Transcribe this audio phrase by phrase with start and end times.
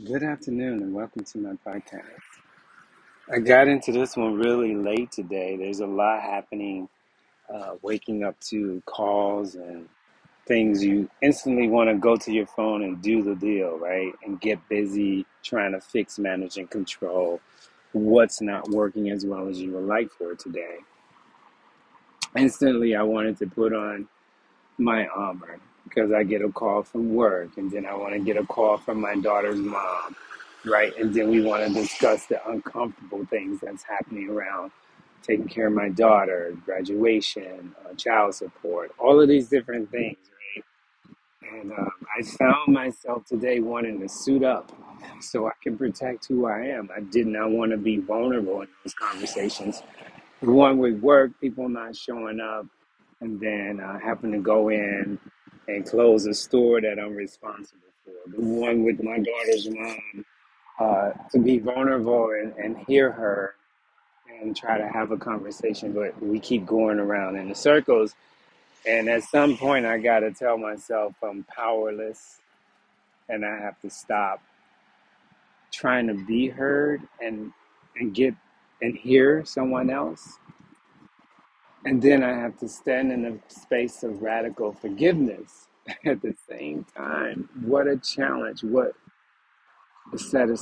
[0.00, 2.02] Good afternoon and welcome to my podcast.
[3.30, 5.56] I got into this one really late today.
[5.56, 6.88] There's a lot happening,
[7.52, 9.88] uh, waking up to calls and
[10.46, 10.82] things.
[10.82, 14.12] You instantly want to go to your phone and do the deal, right?
[14.24, 17.40] And get busy trying to fix, manage, and control
[17.92, 20.78] what's not working as well as you would like for today.
[22.34, 24.08] Instantly, I wanted to put on
[24.78, 25.60] my armor
[25.94, 28.78] because I get a call from work and then I want to get a call
[28.78, 30.16] from my daughter's mom,
[30.64, 30.96] right?
[30.98, 34.72] And then we want to discuss the uncomfortable things that's happening around
[35.22, 40.16] taking care of my daughter, graduation, uh, child support, all of these different things,
[40.54, 40.64] right?
[41.60, 44.72] And um, I found myself today wanting to suit up
[45.20, 46.90] so I can protect who I am.
[46.96, 49.82] I did not want to be vulnerable in those conversations.
[50.40, 52.66] One with work, people not showing up,
[53.20, 55.18] and then uh, having to go in
[55.68, 58.30] and close a store that I'm responsible for.
[58.30, 60.24] The one with my daughter's mom,
[60.80, 63.54] uh, to be vulnerable and, and hear her
[64.40, 68.14] and try to have a conversation, but we keep going around in the circles.
[68.86, 72.40] And at some point, I got to tell myself I'm powerless
[73.28, 74.42] and I have to stop
[75.72, 77.52] trying to be heard and
[77.96, 78.34] and get
[78.82, 80.38] and hear someone else.
[81.84, 85.68] And then I have to stand in a space of radical forgiveness
[86.06, 87.48] at the same time.
[87.64, 88.62] What a challenge.
[88.62, 88.92] What
[90.12, 90.60] a set of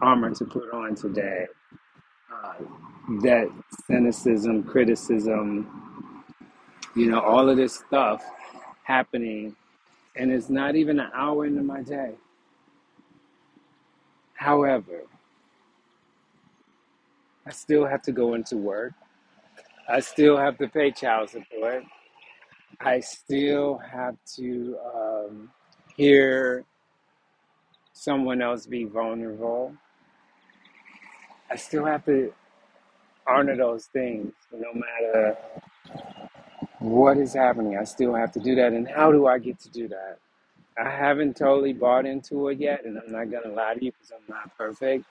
[0.00, 1.46] armor to put on today.
[2.32, 2.54] Uh,
[3.22, 3.48] that
[3.86, 5.84] cynicism, criticism,
[6.94, 8.24] you know, all of this stuff
[8.84, 9.56] happening.
[10.16, 12.12] And it's not even an hour into my day.
[14.34, 15.02] However,
[17.46, 18.92] I still have to go into work.
[19.88, 21.84] I still have to pay child support.
[22.80, 25.50] I still have to um,
[25.96, 26.64] hear
[27.92, 29.74] someone else be vulnerable.
[31.50, 32.32] I still have to
[33.28, 35.36] honor those things no matter
[36.78, 37.76] what is happening.
[37.76, 38.72] I still have to do that.
[38.72, 40.18] And how do I get to do that?
[40.82, 43.92] I haven't totally bought into it yet, and I'm not going to lie to you
[43.92, 45.04] because I'm not perfect.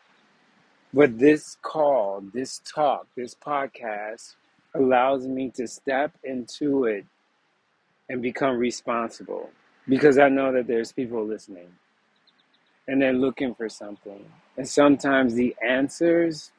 [0.93, 4.33] But this call, this talk, this podcast
[4.75, 7.05] allows me to step into it
[8.09, 9.49] and become responsible
[9.89, 11.69] because I know that there's people listening
[12.87, 14.25] and they're looking for something.
[14.57, 16.51] And sometimes the answers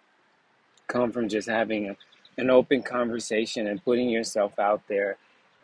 [0.89, 1.97] come from just having a,
[2.39, 5.17] an open conversation and putting yourself out there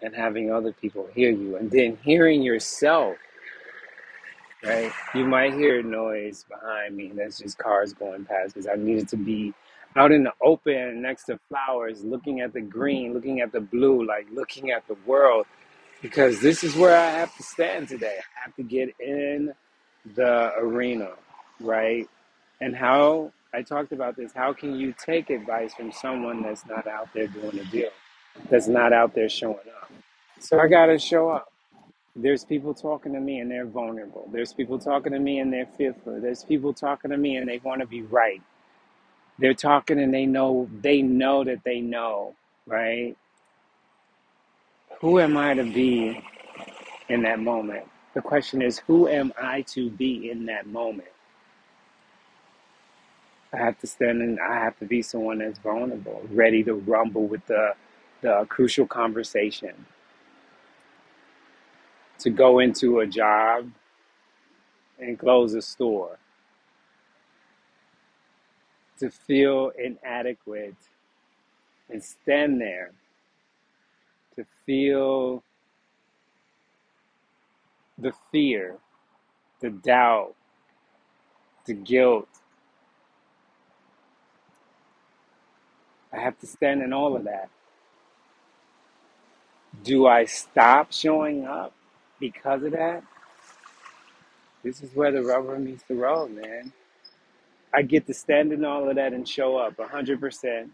[0.03, 3.17] and having other people hear you and then hearing yourself,
[4.65, 4.93] right?
[5.15, 7.13] You might hear a noise behind me.
[7.15, 9.55] That's just cars going past because I needed to be
[9.97, 14.07] out in the open next to flowers, looking at the green, looking at the blue,
[14.07, 15.47] like looking at the world
[16.03, 18.17] because this is where I have to stand today.
[18.19, 19.53] I have to get in
[20.17, 21.11] the arena,
[21.61, 22.09] right?
[22.61, 26.87] And how I talked about this, how can you take advice from someone that's not
[26.87, 27.91] out there doing a deal,
[28.51, 29.91] that's not out there showing up?
[30.41, 31.53] So I got to show up.
[32.17, 34.29] There's people talking to me and they're vulnerable.
[34.33, 36.21] There's people talking to me and they're fearful.
[36.21, 38.43] There's people talking to me and they want to be right.
[39.39, 42.35] They're talking and they know they know that they know,
[42.67, 43.17] right?
[45.01, 46.23] Who am I to be
[47.09, 47.87] in that moment.
[48.15, 51.09] The question is, who am I to be in that moment?
[53.53, 57.27] I have to stand and I have to be someone that's vulnerable, ready to rumble
[57.27, 57.75] with the,
[58.21, 59.87] the crucial conversation,
[62.21, 63.71] to go into a job
[64.99, 66.19] and close a store,
[68.99, 70.77] to feel inadequate
[71.91, 72.93] and stand there,
[74.37, 75.43] to feel
[77.97, 78.77] the fear,
[79.61, 80.35] the doubt,
[81.67, 82.29] the guilt.
[86.13, 87.51] I have to stand in all of that.
[89.85, 91.73] Do I stop showing up
[92.19, 93.03] because of that?
[94.63, 96.73] This is where the rubber meets the road, man.
[97.75, 100.71] I get to stand in all of that and show up 100%,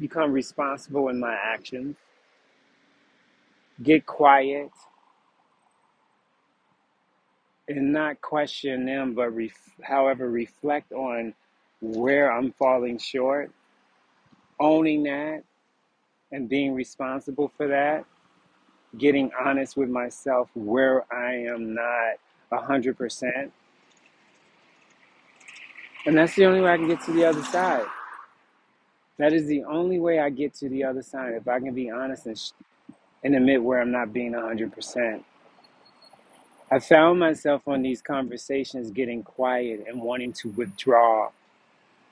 [0.00, 1.96] become responsible in my actions,
[3.82, 4.70] get quiet,
[7.68, 11.34] and not question them, but ref- however, reflect on
[11.80, 13.50] where I'm falling short,
[14.60, 15.44] owning that
[16.32, 18.04] and being responsible for that,
[18.98, 22.16] getting honest with myself where I am not
[22.52, 23.50] 100%.
[26.06, 27.86] And that's the only way I can get to the other side.
[29.18, 31.34] That is the only way I get to the other side.
[31.34, 32.52] If I can be honest and, sh-
[33.24, 35.24] and admit where I'm not being 100%.
[36.70, 41.30] I found myself on these conversations getting quiet and wanting to withdraw.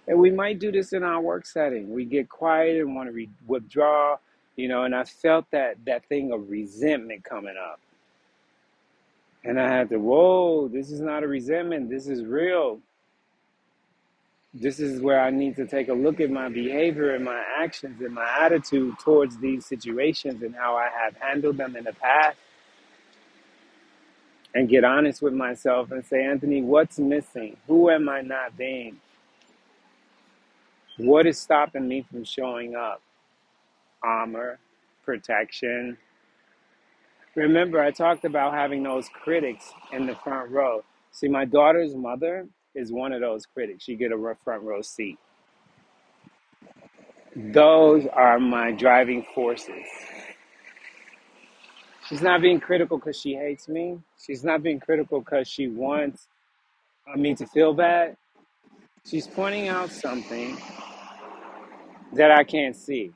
[0.09, 1.93] And we might do this in our work setting.
[1.93, 4.19] We get quiet and want to re- withdraw,
[4.57, 7.81] you know, and I felt that that thing of resentment coming up.
[9.45, 11.91] And I had to, whoa, this is not a resentment.
[11.91, 12.81] This is real.
[14.55, 18.03] This is where I need to take a look at my behavior and my actions
[18.03, 22.37] and my attitude towards these situations and how I have handled them in the past
[24.55, 27.57] and get honest with myself and say, Anthony, what's missing?
[27.67, 28.99] Who am I not being?
[30.99, 33.01] What is stopping me from showing up?
[34.03, 34.59] Armor,
[35.05, 35.97] protection.
[37.35, 40.85] Remember, I talked about having those critics in the front row.
[41.13, 43.89] See, my daughter's mother is one of those critics.
[43.89, 45.19] You get a front row seat.
[47.37, 49.87] Those are my driving forces.
[52.09, 53.99] She's not being critical because she hates me.
[54.25, 56.29] She's not being critical because she wants
[57.13, 58.17] uh, me to feel bad.
[59.07, 60.59] She's pointing out something
[62.13, 63.13] that I can't see.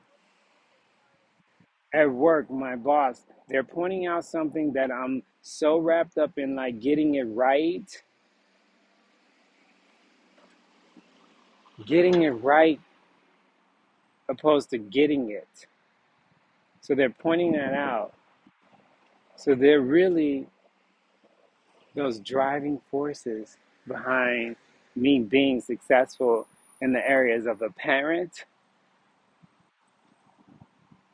[1.93, 6.79] At work, my boss, they're pointing out something that I'm so wrapped up in like
[6.81, 7.89] getting it right,
[11.85, 12.79] getting it right
[14.29, 15.67] opposed to getting it.
[16.81, 18.13] So they're pointing that out.
[19.35, 20.47] So they're really
[21.95, 23.57] those driving forces
[23.87, 24.55] behind
[24.95, 26.47] me being successful
[26.81, 28.45] in the areas of a parent,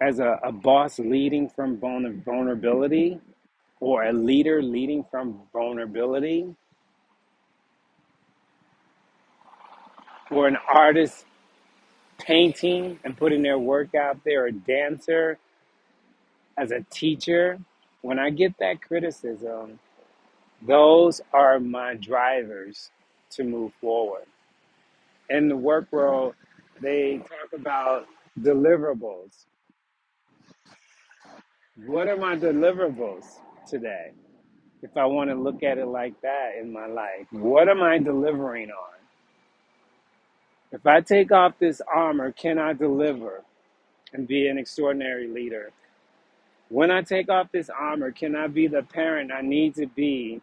[0.02, 3.20] as a, a boss leading from vulnerability,
[3.80, 6.54] or a leader leading from vulnerability,
[10.34, 11.26] or an artist
[12.20, 15.38] painting and putting their work out there, a dancer,
[16.58, 17.60] as a teacher.
[18.02, 19.80] When I get that criticism,
[20.66, 22.90] those are my drivers
[23.32, 24.26] to move forward.
[25.30, 26.36] In the work world,
[26.82, 28.06] they talk about
[28.40, 29.46] deliverables.
[31.86, 33.26] What are my deliverables
[33.68, 34.12] today?
[34.82, 37.98] If I want to look at it like that in my life, what am I
[37.98, 39.03] delivering on?
[40.74, 43.44] If I take off this armor, can I deliver
[44.14, 45.72] and be an extraordinary leader?
[46.70, 50.42] When I take off this armor, can I be the parent I need to be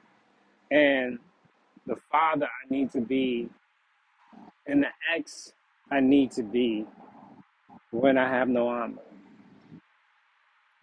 [0.71, 1.19] and
[1.87, 3.50] the father I need to be
[4.67, 5.53] and the ex
[5.91, 6.87] I need to be
[7.93, 9.03] when I have no armor?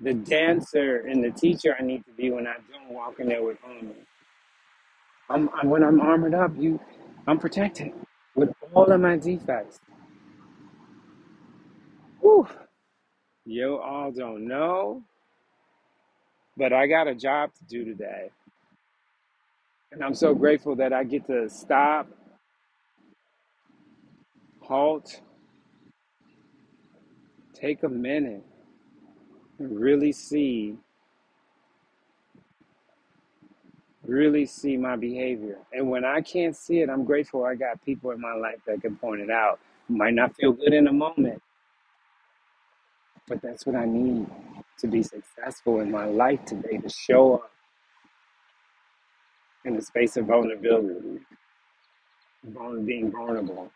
[0.01, 3.43] The dancer and the teacher I need to be when I don't walk in there
[3.43, 3.93] with armor.
[5.29, 6.79] I'm, I'm- when I'm armored up, you,
[7.27, 7.93] I'm protected
[8.37, 9.81] with all of my defects.
[12.21, 12.47] Whew.
[13.45, 15.03] You all don't know,
[16.57, 18.31] but I got a job to do today.
[19.91, 22.09] And I'm so grateful that I get to stop,
[24.61, 25.21] halt,
[27.53, 28.43] take a minute,
[29.59, 30.77] and really see,
[34.07, 35.59] really see my behavior.
[35.73, 38.81] And when I can't see it, I'm grateful I got people in my life that
[38.81, 39.59] can point it out.
[39.89, 41.41] Might not feel good in a moment,
[43.27, 44.27] but that's what I need
[44.79, 47.51] to be successful in my life today to show up
[49.65, 51.19] in the space of vulnerability,
[52.45, 53.71] vul- being vulnerable.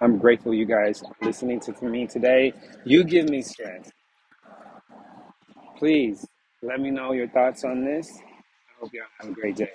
[0.00, 2.54] I'm grateful you guys are listening to me today.
[2.84, 3.92] You give me strength.
[5.78, 6.26] Please
[6.62, 8.10] let me know your thoughts on this.
[8.80, 9.70] Hope you all have a great day.